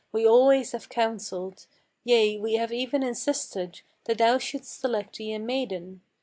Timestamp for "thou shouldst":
4.17-4.79